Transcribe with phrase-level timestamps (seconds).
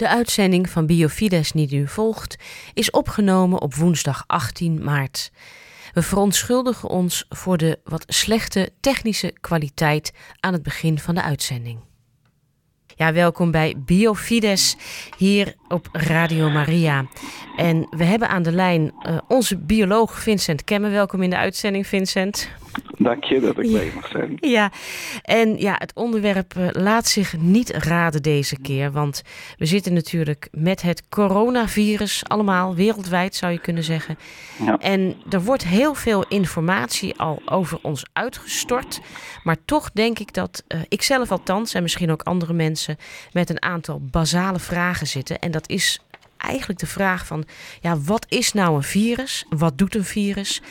[0.00, 2.36] De uitzending van Biofides die u volgt
[2.74, 5.30] is opgenomen op woensdag 18 maart.
[5.92, 11.78] We verontschuldigen ons voor de wat slechte technische kwaliteit aan het begin van de uitzending.
[12.96, 14.76] Ja, welkom bij Biofides
[15.16, 17.06] hier op Radio Maria.
[17.56, 20.90] En we hebben aan de lijn uh, onze bioloog Vincent Kemmen.
[20.90, 22.48] Welkom in de uitzending, Vincent.
[22.98, 24.36] Dank je dat ik mee mag zijn.
[24.40, 24.70] Ja,
[25.22, 28.92] en ja, het onderwerp uh, laat zich niet raden deze keer.
[28.92, 29.22] Want
[29.58, 34.18] we zitten natuurlijk met het coronavirus, allemaal wereldwijd zou je kunnen zeggen.
[34.64, 34.78] Ja.
[34.78, 39.00] En er wordt heel veel informatie al over ons uitgestort.
[39.42, 42.96] Maar toch denk ik dat uh, ik zelf althans, en misschien ook andere mensen,
[43.32, 45.38] met een aantal basale vragen zitten.
[45.38, 46.00] En dat is
[46.40, 47.44] eigenlijk de vraag van,
[47.80, 49.46] ja, wat is nou een virus?
[49.48, 50.62] Wat doet een virus?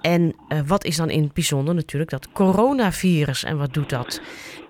[0.00, 4.20] En uh, wat is dan in het bijzonder natuurlijk dat coronavirus en wat doet dat?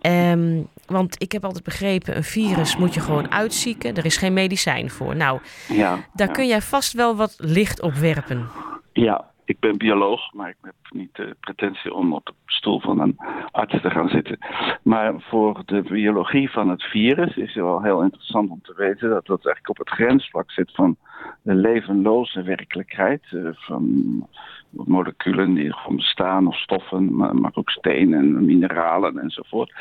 [0.03, 3.95] Um, want ik heb altijd begrepen, een virus moet je gewoon uitzieken.
[3.95, 5.17] Er is geen medicijn voor.
[5.17, 6.33] Nou, ja, daar ja.
[6.33, 8.49] kun jij vast wel wat licht op werpen.
[8.93, 13.01] Ja, ik ben bioloog, maar ik heb niet de pretentie om op de stoel van
[13.01, 13.19] een
[13.51, 14.39] arts te gaan zitten.
[14.83, 19.09] Maar voor de biologie van het virus is het wel heel interessant om te weten
[19.09, 20.97] dat dat eigenlijk op het grensvlak zit van
[21.43, 23.23] de levenloze werkelijkheid.
[23.31, 24.27] Eh, van
[24.71, 29.73] moleculen die gewoon bestaan, of stoffen, maar ook stenen, mineralen enzovoort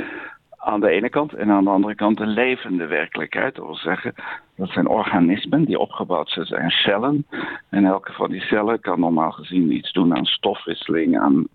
[0.65, 1.33] aan de ene kant.
[1.33, 3.55] En aan de andere kant de levende werkelijkheid.
[3.55, 4.13] Dat wil zeggen,
[4.55, 7.25] dat zijn organismen die opgebouwd zijn, zijn cellen.
[7.69, 11.47] En elke van die cellen kan normaal gezien iets doen aan stofwisseling, aan,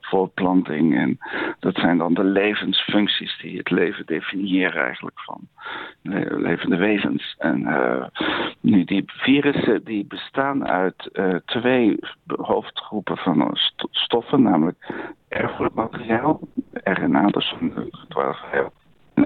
[0.00, 0.96] voortplanting.
[0.96, 1.18] En
[1.60, 5.48] dat zijn dan de levensfuncties die het leven definiëren eigenlijk van
[6.38, 7.34] levende wezens.
[7.38, 8.06] En uh,
[8.60, 13.56] nu die virussen die bestaan uit uh, twee hoofdgroepen van
[13.90, 14.86] stoffen, namelijk
[15.30, 16.40] erfelijk materiaal,
[16.72, 18.38] RNA, dat is een 12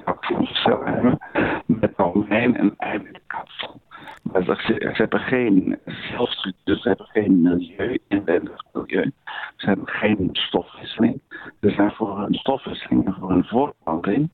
[0.05, 1.19] elke cel hebben,
[1.67, 3.81] met daaromheen een eiwitkapsel.
[4.23, 9.13] Maar ze, hebben geen celstructuur, ze hebben geen milieu, inwendig milieu.
[9.57, 11.21] Ze hebben geen stofwisseling.
[11.61, 14.31] Ze zijn voor hun stofwisseling en voor hun voortplanting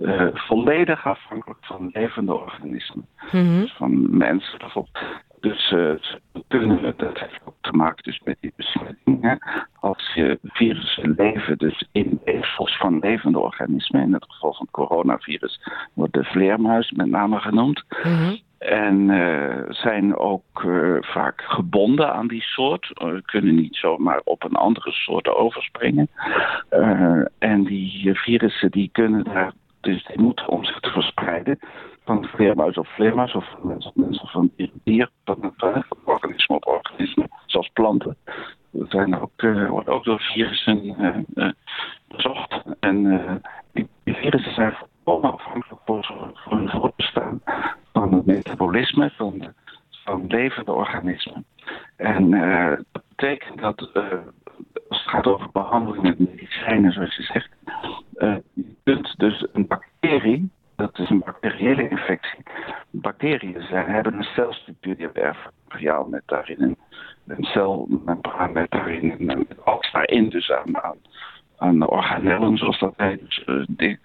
[0.00, 3.06] uh, volledig afhankelijk van levende organismen.
[3.32, 3.60] Mm -hmm.
[3.60, 4.98] Dus van mensen bijvoorbeeld.
[5.40, 5.94] Dus uh,
[6.48, 9.22] kunnen, dat heeft ook te maken dus met die besmetting.
[9.22, 9.34] Hè.
[9.80, 14.74] Als je virussen leven dus in weefsels van levende organismen, in het geval van het
[14.74, 15.60] coronavirus
[15.94, 17.84] wordt de vleermuis met name genoemd.
[18.02, 18.38] Mm -hmm.
[18.60, 23.00] En uh, zijn ook uh, vaak gebonden aan die soort.
[23.02, 26.08] Uh, kunnen niet zomaar op een andere soort overspringen.
[27.38, 31.58] en die virussen die kunnen daar dus die moeten om zich te verspreiden
[32.04, 34.50] van vleermuis op vleermuis of van mens op mens of van
[34.84, 38.16] dier van, van organisme op organisme, zoals planten.
[38.70, 41.26] Dat zijn ook, worden ook door virussen
[42.08, 42.62] bezocht.
[42.80, 43.42] En
[48.70, 49.54] metabolisme van,
[49.90, 51.44] van levende organismen.
[51.96, 52.30] En
[52.92, 53.90] dat betekent dat
[54.88, 57.48] als het gaat over behandeling met medicijnen, zoals je zegt,
[58.54, 62.42] je kunt dus een bacterie dat is een bacteriële infectie.
[62.90, 66.76] Bacteriën zijn, hebben een celstructuur, die hebben erfmateriaal met daarin een,
[67.26, 70.96] een celmembraan met daarin en met alles daarin, dus aan,
[71.56, 73.20] aan, organellen, zoals dat heet.
[73.20, 73.98] Dus, die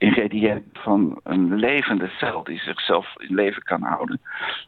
[0.00, 4.20] ingrediënt van een levende cel die zichzelf in leven kan houden.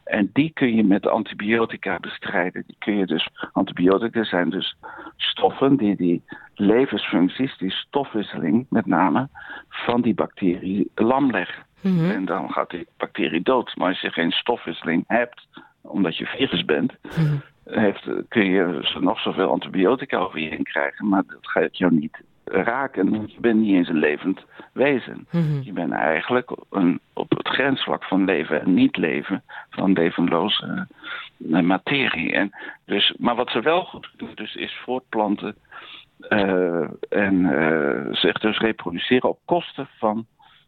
[0.04, 2.64] En die kun je met antibiotica bestrijden.
[2.66, 4.76] Die kun je dus, antibiotica zijn dus
[5.16, 6.22] stoffen die die
[6.54, 9.28] levensfuncties, die stofwisseling met name,
[9.68, 11.64] van die bacterie lam leggen.
[11.80, 12.10] Mm -hmm.
[12.10, 13.76] En dan gaat die bacterie dood.
[13.76, 15.46] Maar als je geen stofwisseling hebt,
[15.80, 17.42] omdat je virus bent, mm -hmm.
[17.64, 22.22] heeft, kun je nog zoveel antibiotica over je heen krijgen, maar dat gaat jou niet
[22.44, 23.10] raken.
[23.10, 25.26] Want je bent niet eens een levend wezen.
[25.30, 25.60] Mm -hmm.
[25.62, 30.86] Je bent eigenlijk een, op het grensvlak van leven en niet leven, van levenloze
[31.38, 32.32] uh, materie.
[32.32, 32.50] En
[32.84, 35.56] dus, maar wat ze wel goed doen, dus is voortplanten
[36.28, 40.26] uh, en uh, zich dus reproduceren op kosten van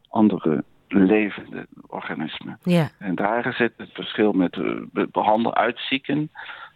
[0.08, 2.58] andere levende organismen.
[2.62, 2.87] Yeah.
[2.99, 4.58] En daar zit het verschil met
[5.12, 6.31] behandelen, uitzieken.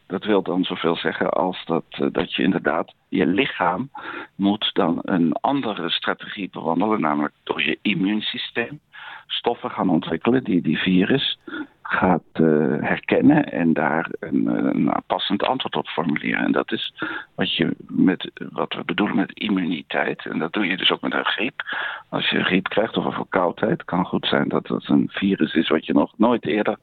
[0.09, 3.91] Dat wil dan zoveel zeggen als dat, uh, dat je inderdaad je lichaam
[4.35, 8.81] moet dan een andere strategie bewandelen, namelijk door je immuunsysteem
[9.27, 11.39] stoffen gaan ontwikkelen die die virus
[11.83, 16.45] gaat uh, herkennen en daar een, een passend antwoord op formuleren.
[16.45, 16.95] En dat is
[17.35, 20.27] wat, je met, wat we bedoelen met immuniteit.
[20.27, 21.63] En dat doe je dus ook met een griep.
[22.09, 25.55] Als je een griep krijgt of een verkoudheid, kan goed zijn dat het een virus
[25.55, 26.77] is wat je nog nooit eerder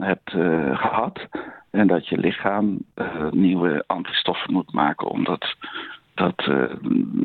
[0.00, 1.26] hebt uh, gehad.
[1.70, 6.64] En dat je lichaam uh, nieuwe antistoffen moet maken om dat, uh,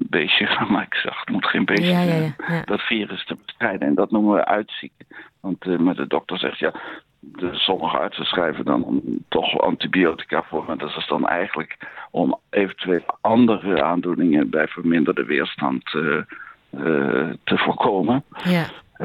[0.10, 3.88] beestje, maar ik zag, het moet geen beestje ja, ja, ja, dat virus te bestrijden.
[3.88, 5.06] En dat noemen we uitzieken.
[5.40, 6.74] Want uh, de dokter zegt ja,
[7.20, 10.64] de, sommige artsen schrijven dan toch antibiotica voor.
[10.68, 11.78] Maar dat is dan eigenlijk
[12.12, 16.22] om eventueel andere aandoeningen bij verminderde weerstand uh,
[17.44, 18.24] te voorkomen.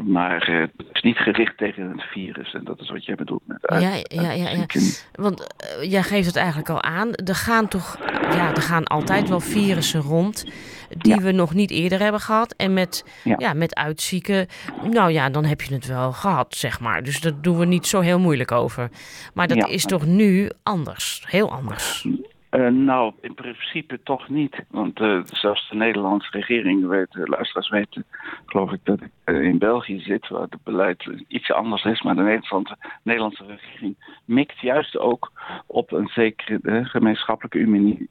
[0.02, 2.55] Maar uh, het is niet gericht tegen het virus.
[2.55, 4.67] En dat is wat jij bedoelt met ja, ja, ja, ja.
[5.12, 7.14] Want uh, jij geeft het eigenlijk al aan.
[7.14, 7.99] Er gaan toch,
[8.31, 10.44] ja, er gaan altijd wel virussen rond
[10.88, 12.55] die we nog niet eerder hebben gehad.
[12.56, 13.05] En met,
[13.38, 13.52] ja.
[13.52, 14.46] met uitzieken,
[14.91, 17.02] nou ja, dan heb je het wel gehad, zeg maar.
[17.02, 18.91] Dus daar doen we niet zo heel moeilijk over.
[19.35, 22.06] Maar dat is toch nu anders, heel anders.
[22.55, 24.65] Uh, nou, in principe toch niet.
[24.71, 28.05] Want uh, zelfs de Nederlandse regering, weet, de luisteraars weten,
[28.47, 32.03] geloof ik, dat ik uh, in België zit, waar het beleid iets anders is.
[32.03, 35.33] Maar de Nederlandse, Nederlandse regering mikt juist ook
[35.67, 37.59] op een zekere gemeenschappelijke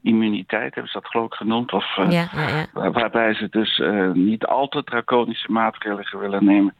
[0.02, 1.72] immuniteit, hebben ze dat geloof ik genoemd.
[1.72, 2.90] Of, ja, ja, ja.
[2.90, 3.82] waarbij ze dus
[4.12, 6.74] niet al te draconische maatregelen willen nemen.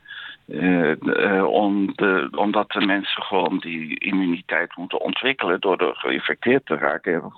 [1.46, 7.12] Om de, omdat de mensen gewoon die immuniteit moeten ontwikkelen door er geïnfecteerd te raken
[7.14, 7.32] en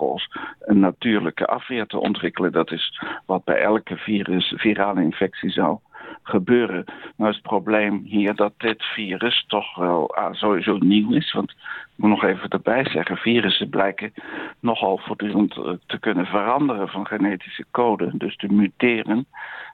[0.61, 2.53] een natuurlijke afweer te ontwikkelen.
[2.53, 5.79] Dat is wat bij elke virus, virale infectie zou
[6.23, 6.85] gebeuren.
[7.17, 11.32] Nou is het probleem hier dat dit virus toch wel ah, sowieso nieuw is.
[11.32, 11.56] Want ik
[11.97, 14.12] moet nog even erbij zeggen, virussen blijken
[14.61, 18.11] nogal voortdurend eh, te kunnen veranderen van genetische code.
[18.14, 19.26] Dus te muteren.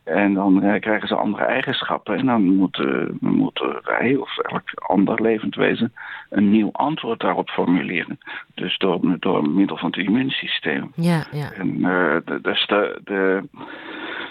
[0.05, 2.17] En dan uh, krijgen ze andere eigenschappen.
[2.17, 5.93] En dan moeten, moeten wij of elk ander levend wezen
[6.31, 8.19] een nieuw antwoord daarop formuleren.
[8.55, 10.93] Dus door, door middel van het immuunsysteem.
[10.95, 11.53] Ja, ja.
[11.53, 13.43] En uh, dus de, de,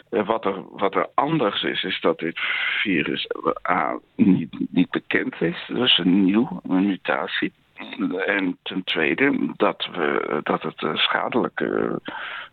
[0.10, 2.40] wat, er, wat er anders is, is dat dit
[2.82, 3.28] virus
[3.70, 5.66] A, niet, niet bekend is.
[5.68, 7.52] Dus een nieuw, een mutatie.
[8.26, 12.00] En ten tweede dat, we, dat het schadelijke,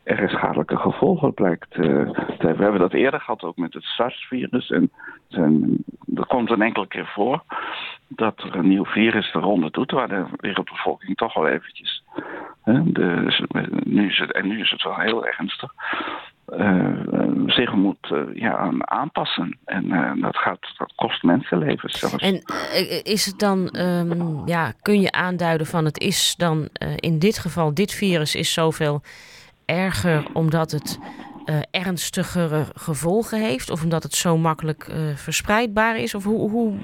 [0.05, 2.57] erg schadelijke gevolgen blijkt te hebben.
[2.57, 4.71] We hebben dat eerder gehad ook met het SARS-virus.
[4.71, 4.91] En
[6.15, 7.43] er komt een enkele keer voor
[8.09, 12.05] dat er een nieuw virus de ronde doet, waar de wereldbevolking toch al eventjes.
[12.63, 12.81] Hè,
[13.85, 15.73] nu is het, en nu is het wel heel ernstig.
[16.56, 16.93] Uh,
[17.47, 19.59] zich moet uh, ja, aanpassen.
[19.65, 22.17] En uh, dat, gaat, dat kost mensenlevens zelfs.
[22.17, 22.43] En
[23.03, 27.75] is het dan, um, ja, kun je aanduiden van het is dan in dit geval,
[27.75, 29.03] dit virus is zoveel
[29.65, 30.99] erger omdat het
[31.49, 33.71] uh, ernstigere gevolgen heeft?
[33.71, 36.15] Of omdat het zo makkelijk uh, verspreidbaar is?
[36.15, 36.75] Of hoe, hoe,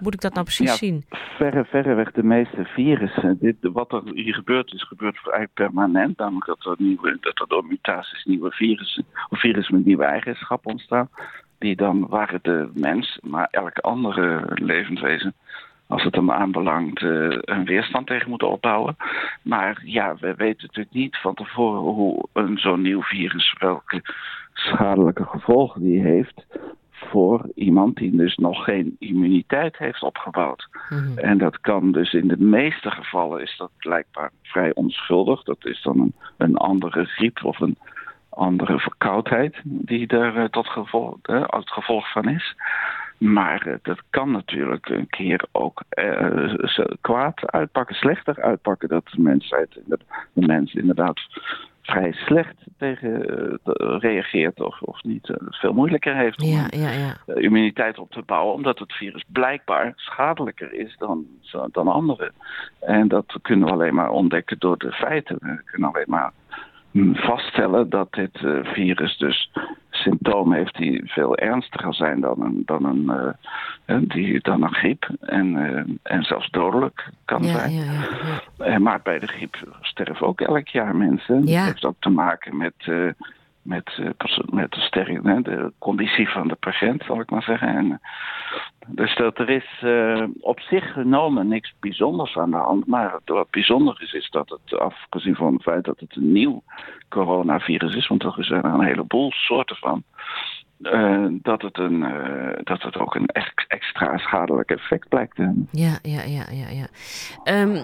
[0.00, 1.04] moet ik dat nou precies ja, zien?
[1.36, 3.38] Verre, verreweg de meeste virussen.
[3.40, 6.18] Dit, wat er hier gebeurt, is gebeurt eigenlijk permanent.
[6.18, 10.70] Namelijk dat er, nieuwe, dat er door mutaties nieuwe virussen, of virussen met nieuwe eigenschappen
[10.70, 11.08] ontstaan.
[11.58, 15.34] Die dan waar de mens, maar elk andere levenswezen
[15.88, 18.96] als het hem aanbelangt, uh, een weerstand tegen moeten opbouwen.
[19.42, 24.02] Maar ja, we weten natuurlijk niet van tevoren hoe een zo'n nieuw virus, welke
[24.52, 26.46] schadelijke gevolgen die heeft
[26.90, 30.68] voor iemand die dus nog geen immuniteit heeft opgebouwd.
[30.88, 31.18] Mhm.
[31.18, 35.42] En dat kan dus in de meeste gevallen is dat blijkbaar vrij onschuldig.
[35.42, 37.76] Dat is dan een, een andere griep of een
[38.28, 42.54] andere verkoudheid die er uh, tot gevolg, uh, het gevolg van is.
[43.18, 46.54] Maar uh, dat kan natuurlijk een keer ook uh,
[47.00, 48.88] kwaad uitpakken, slechter uitpakken.
[48.88, 49.98] Dat de mensheid, de
[50.32, 51.20] mens inderdaad
[51.82, 57.34] vrij slecht tegen uh, reageert of, of niet veel moeilijker heeft om ja, ja, ja.
[57.34, 61.26] immuniteit op te bouwen, omdat het virus blijkbaar schadelijker is dan,
[61.72, 62.32] dan anderen.
[62.80, 65.36] En dat kunnen we alleen maar ontdekken door de feiten.
[65.40, 66.32] We kunnen alleen maar
[67.14, 69.50] vaststellen dat dit uh, virus dus
[70.08, 73.36] symptomen heeft die veel ernstiger zijn dan een, dan een,
[73.86, 75.08] uh, die, dan een griep.
[75.20, 77.72] En, uh, en zelfs dodelijk kan ja, zijn.
[77.72, 77.84] Ja,
[78.64, 81.44] ja, maar bij de griep sterven ook elk jaar mensen.
[81.44, 82.74] Dat heeft ook te maken met
[83.62, 84.00] met,
[84.50, 87.68] met de, sterren, de conditie van de patiënt, zal ik maar zeggen.
[87.68, 88.00] En,
[88.88, 92.86] dus dat er is uh, op zich genomen niks bijzonders aan de hand.
[92.86, 96.62] Maar wat bijzonder is, is dat het, afgezien van het feit dat het een nieuw
[97.08, 100.02] coronavirus is, want er zijn er een heleboel soorten van.
[100.80, 103.26] Uh, dat, het een, uh, dat het ook een
[103.68, 105.68] extra schadelijk effect blijkt te hebben.
[105.72, 106.68] Ja, ja, ja, ja.
[106.68, 106.88] ja.
[107.60, 107.76] Um,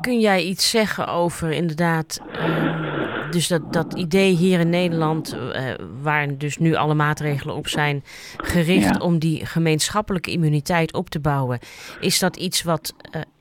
[0.00, 2.91] kun jij iets zeggen over inderdaad, um,
[3.32, 8.02] dus dat, dat idee hier in Nederland, uh, waar dus nu alle maatregelen op zijn
[8.36, 9.04] gericht ja.
[9.06, 11.58] om die gemeenschappelijke immuniteit op te bouwen,
[12.00, 12.94] is dat iets wat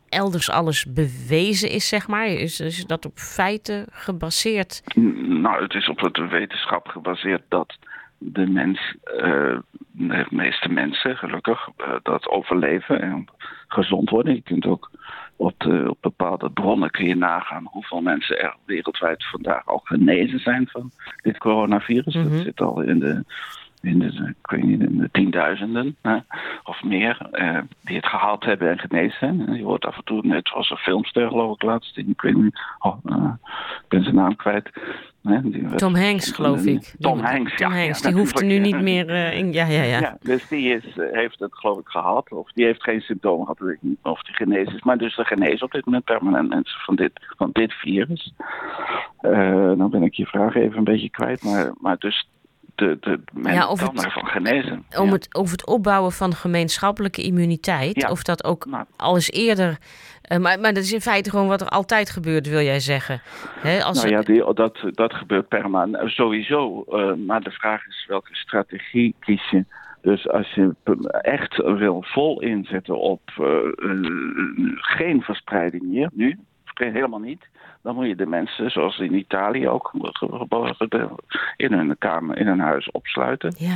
[0.09, 2.27] elders alles bewezen is, zeg maar?
[2.27, 4.81] Is, is dat op feiten gebaseerd?
[5.27, 7.77] Nou, het is op de wetenschap gebaseerd dat
[8.17, 9.57] de mens, uh,
[9.91, 11.67] de meeste mensen gelukkig,
[12.03, 13.27] dat overleven en
[13.67, 14.33] gezond worden.
[14.33, 14.89] Je kunt ook
[15.41, 20.39] op, de, op bepaalde bronnen kun je nagaan hoeveel mensen er wereldwijd vandaag al genezen
[20.39, 22.15] zijn van dit coronavirus.
[22.15, 22.31] Mm -hmm.
[22.31, 23.23] Dat zit al in de
[23.81, 25.95] in de, ik weet niet, in de tienduizenden
[26.63, 27.29] of meer,
[27.81, 29.55] die het gehaald hebben en genezen zijn.
[29.55, 32.59] Je hoort af en toe, net was een filmster geloof ik laatst, ik weet niet,
[32.79, 32.97] oh,
[33.81, 34.69] ik ben zijn naam kwijt.
[35.75, 36.93] Tom Hanks, geloof ik.
[36.99, 39.53] Tom Hanks, Tom Hanks, die hoeft er nu niet meer in.
[39.53, 39.99] Ja, ja, ja.
[39.99, 42.31] ja dus die is, heeft het, geloof ik, gehad.
[42.31, 43.97] Of die heeft geen symptomen gehad, weet ik niet.
[44.01, 44.83] Of die genezen is.
[44.83, 48.33] Maar dus de genezen op dit moment permanent mensen van dit, van dit virus.
[49.21, 51.43] Uh, dan ben ik je vraag even een beetje kwijt.
[51.43, 52.27] Maar, maar dus
[52.81, 54.85] de, de, men ja, kan het, ervan genezen.
[54.97, 58.09] Om het, over het opbouwen van gemeenschappelijke immuniteit.
[58.09, 58.85] Of dat ook nou.
[58.97, 59.77] al eens eerder
[60.31, 63.21] uh, maar, maar dat is in feite gewoon wat er altijd gebeurt, wil jij zeggen.
[63.83, 66.85] als nou ja, die, dat, dat gebeurt permanent eh, sowieso.
[66.89, 69.65] Uh, maar de vraag is welke strategie kies je.
[70.01, 70.75] Dus als je
[71.21, 73.21] echt wil vol inzetten op
[74.75, 76.39] geen verspreiding hier, nu,
[76.89, 77.47] helemaal niet,
[77.81, 79.91] dan moet je de mensen, zoals in Italië ook,
[81.55, 83.53] in hun kamer, in hun huis opsluiten.
[83.57, 83.75] Ja.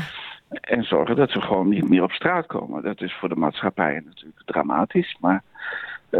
[0.50, 2.84] En zorgen dat ze gewoon niet meer op straat komen.
[2.84, 5.44] Dat is voor de maatschappij natuurlijk dramatisch, maar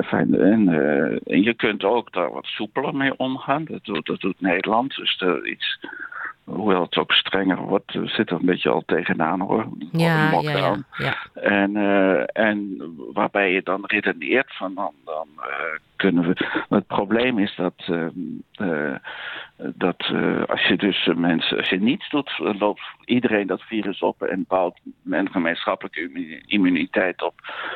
[0.04, 3.66] Fijn, en, uh, en, je kunt ook daar wat soepeler mee omgaan.
[3.66, 4.96] Dat doet, dat doet Nederland.
[4.96, 5.80] Dus er iets,
[6.46, 9.68] hoewel het ook strenger wordt, zit er een beetje al tegenaan hoor.
[9.92, 12.78] Ja, ja, ja, En, uh, en
[13.14, 15.46] waarbij je dan redeneert van dan, dan uh,
[15.96, 16.64] kunnen we.
[16.70, 17.90] Het probleem is dat,
[18.58, 18.96] uh,
[19.58, 20.14] dat
[20.48, 24.80] als je dus mensen, als je niets doet, loopt iedereen dat virus op en bouwt
[25.10, 27.34] een gemeenschappelijke immuniteit op.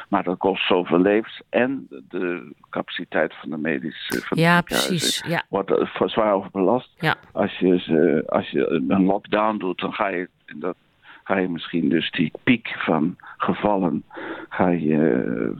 [0.10, 5.24] Maar dat kost zoveel levens en de capaciteit van de medische van ja, precies.
[5.28, 5.44] Ja.
[5.50, 5.72] wordt
[6.06, 6.90] zwaar overbelast.
[7.00, 7.16] Ja.
[7.32, 10.76] Als, je, als je een lockdown doet, dan ga je dat
[11.24, 14.04] ga je misschien dus die piek van gevallen
[14.50, 15.54] ga je,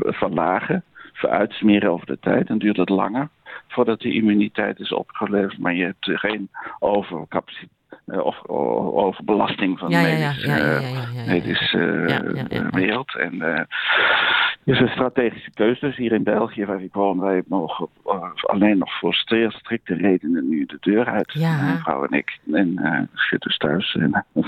[0.00, 0.84] verlagen
[1.20, 2.46] uitsmeren over de tijd.
[2.46, 3.28] Dan duurt het langer
[3.68, 5.58] voordat de immuniteit is opgeleverd.
[5.58, 7.72] Maar je hebt geen overcapaciteit.
[8.06, 9.96] Of overbelasting van de
[11.26, 11.78] medische
[12.70, 13.16] wereld.
[13.16, 13.60] En uh,
[14.64, 15.86] is een strategische keuze.
[15.86, 20.48] Dus hier in België, waar ik woon, wij mogen uh, alleen nog voor strikte redenen
[20.48, 21.34] nu de deur uit.
[21.34, 22.38] Mijn vrouw en ik.
[22.52, 24.24] En uh, zit dus thuis en,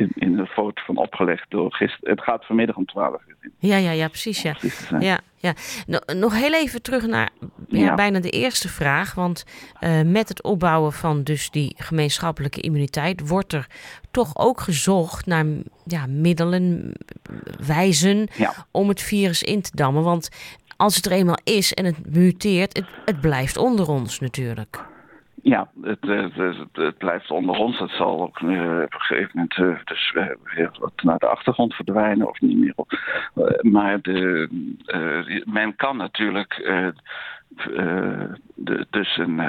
[0.00, 2.10] in, in een foto van opgelegd door gisteren.
[2.10, 3.50] Het gaat vanmiddag om 12 uur.
[3.58, 4.42] Ja, ja, ja, precies.
[4.42, 4.54] Ja.
[4.98, 5.54] ja, ja.
[6.14, 7.30] Nog heel even terug naar
[7.68, 9.14] ja, bijna de eerste vraag.
[9.14, 9.44] Want
[9.80, 13.66] uh, met het opbouwen van dus die gemeenschappelijke immuniteit wordt er
[14.10, 15.46] toch ook gezocht naar
[15.84, 16.92] ja, middelen,
[17.66, 18.28] wijzen
[18.70, 20.02] om het virus in te dammen.
[20.02, 20.28] Want
[20.76, 24.91] als het er eenmaal is en het muteert, het, het blijft onder ons natuurlijk.
[25.42, 27.78] Ja, het, blijft onder ons.
[27.78, 30.12] Het zal ook uh, op een gegeven moment uh, dus
[30.54, 32.72] weer wat naar de achtergrond verdwijnen of niet meer.
[32.76, 32.98] Op.
[33.60, 34.48] Maar de,
[35.44, 36.54] men kan natuurlijk
[38.54, 39.40] de, dus een,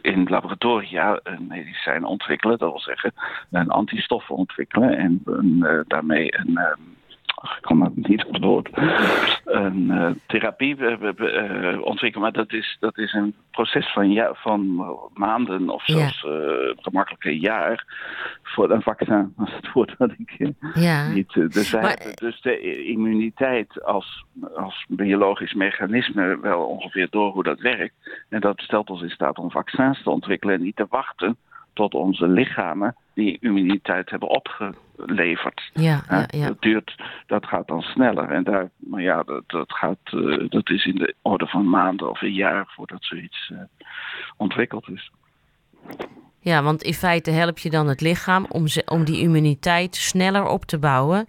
[0.00, 2.58] in laboratoria een medicijn ontwikkelen.
[2.58, 3.12] Dat wil zeggen
[3.50, 5.22] een antistoffen ontwikkelen en
[5.86, 6.58] daarmee een
[7.42, 8.70] ik kan het niet op woord,
[9.44, 12.20] een uh, therapie uh, ontwikkelen.
[12.20, 14.84] Maar dat is, dat is een proces van, ja, van
[15.14, 16.74] maanden of zelfs ja.
[16.76, 17.84] gemakkelijk een jaar
[18.42, 19.32] voor een vaccin.
[19.36, 21.08] Dat is het woord dat ik ja.
[21.08, 21.32] niet...
[21.32, 24.24] Dus, maar, dus de immuniteit als,
[24.56, 27.94] als biologisch mechanisme wel ongeveer door hoe dat werkt.
[28.28, 31.36] En dat stelt ons in staat om vaccins te ontwikkelen en niet te wachten
[31.72, 35.70] tot onze lichamen die immuniteit hebben opgeleverd.
[35.72, 36.46] Ja, ja, ja.
[36.46, 38.30] Dat, duurt, dat gaat dan sneller.
[38.30, 42.10] En daar, maar ja, dat, dat, gaat, uh, dat is in de orde van maanden
[42.10, 43.58] of een jaar voordat zoiets uh,
[44.36, 45.10] ontwikkeld is.
[46.44, 50.46] Ja, want in feite help je dan het lichaam om, ze, om die immuniteit sneller
[50.46, 51.28] op te bouwen.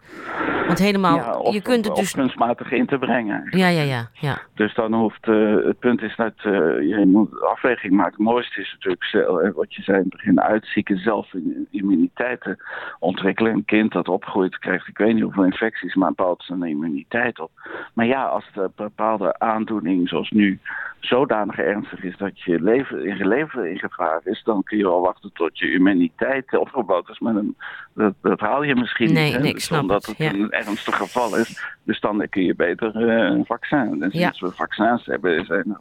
[0.68, 2.14] Want helemaal, ja, of, je kunt het dus...
[2.14, 3.48] kunstmatig in te brengen.
[3.50, 4.10] Ja, ja, ja.
[4.14, 4.38] ja.
[4.54, 6.54] Dus dan hoeft, uh, het punt is dat uh,
[6.90, 8.12] je moet afweging maken.
[8.12, 11.34] Het mooiste is natuurlijk, wat je zei in het begin, uitzieken, zelf
[11.70, 12.56] immuniteit
[13.00, 13.54] ontwikkelen.
[13.54, 17.52] Een kind dat opgroeit krijgt, ik weet niet hoeveel infecties, maar bouwt zijn immuniteit op.
[17.94, 20.60] Maar ja, als de bepaalde aandoening, zoals nu,
[21.00, 24.84] zodanig ernstig is dat je leven, in je leven in gevaar is, dan kun je
[24.84, 27.20] wel wachten tot je immuniteit opgebouwd is.
[27.20, 27.56] Maar dan,
[27.94, 29.42] dat, dat haal je misschien nee, niet.
[29.42, 31.64] Nee, ik snap omdat het, een ernstig geval is.
[31.84, 34.04] Dus dan kun je beter uh, een vaccin.
[34.04, 35.78] En sinds we vaccins hebben, zijn,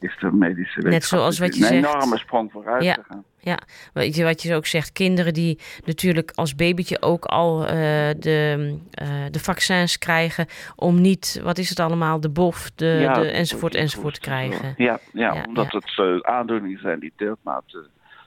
[0.00, 1.94] is de medische Net zoals wat je een zegt.
[1.94, 2.94] enorme sprong vooruit ja.
[2.94, 3.24] gegaan.
[3.44, 3.58] Ja,
[3.92, 7.68] weet je wat je ook zegt, kinderen die natuurlijk als babytje ook al uh,
[8.18, 13.12] de, uh, de vaccins krijgen om niet, wat is het allemaal, de bof, de, ja,
[13.12, 14.74] de enzovoort enzovoort te krijgen.
[14.76, 17.64] Ja, ja, ja omdat het uh, aandoeningen zijn die deeltmaat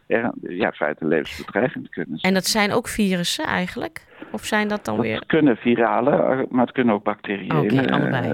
[0.07, 2.33] er, ja, feiten levensbedreigend kunnen zijn.
[2.33, 4.05] En dat zijn ook virussen eigenlijk?
[4.31, 5.23] Of zijn dat dan dat weer...
[5.25, 7.61] kunnen virale, maar het kunnen ook bacteriële.
[7.61, 8.29] Oké, okay, allebei.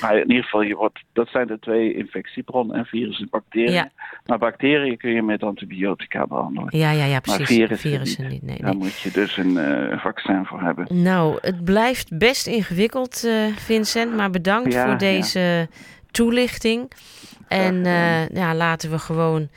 [0.00, 3.72] maar in ieder geval, je wordt, dat zijn de twee infectiebronnen, en virussen en bacteriën.
[3.72, 3.90] Ja.
[4.26, 6.78] Maar bacteriën kun je met antibiotica behandelen.
[6.78, 7.38] Ja, ja, ja precies.
[7.38, 8.42] Maar virussen, virussen niet.
[8.42, 11.02] Nee, Daar moet je dus een uh, vaccin voor hebben.
[11.02, 14.16] Nou, het blijft best ingewikkeld, uh, Vincent.
[14.16, 15.66] Maar bedankt ja, voor deze ja.
[16.10, 16.92] toelichting.
[17.48, 17.84] En
[18.32, 19.48] ja, laten we gewoon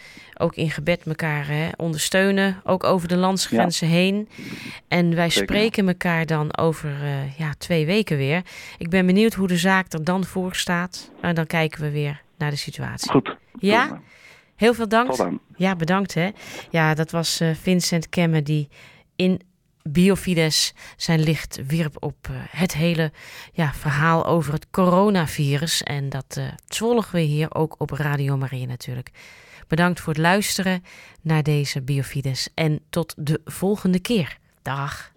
[0.42, 2.62] ook in gebed elkaar hè, ondersteunen.
[2.64, 3.94] Ook over de landsgrenzen ja.
[3.94, 4.30] heen.
[4.88, 5.48] En wij Zeker.
[5.48, 8.42] spreken elkaar dan over uh, ja, twee weken weer.
[8.78, 11.12] Ik ben benieuwd hoe de zaak er dan voor staat.
[11.22, 13.12] En dan kijken we weer naar de situatie.
[13.12, 13.36] Goed.
[13.60, 14.02] Ja?
[14.56, 15.28] Heel veel dank.
[15.56, 16.30] Ja, bedankt hè.
[16.70, 18.70] Ja, dat was uh, Vincent Kemme die
[19.16, 19.42] in
[19.84, 23.12] Biofides zijn licht wierp op uh, het hele
[23.54, 25.84] ja, verhaal over het coronavirus.
[25.84, 29.12] En dat uh, volgen we hier ook op Radio Maria natuurlijk.
[29.72, 30.84] Bedankt voor het luisteren
[31.22, 34.38] naar deze Biofides en tot de volgende keer.
[34.62, 35.12] Dag.